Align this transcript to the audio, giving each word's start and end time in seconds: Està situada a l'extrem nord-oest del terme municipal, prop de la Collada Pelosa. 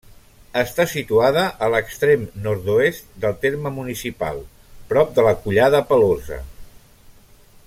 Està 0.59 0.85
situada 0.93 1.43
a 1.65 1.67
l'extrem 1.73 2.23
nord-oest 2.47 3.13
del 3.27 3.37
terme 3.45 3.75
municipal, 3.77 4.43
prop 4.95 5.15
de 5.19 5.27
la 5.31 5.39
Collada 5.45 5.87
Pelosa. 5.93 6.45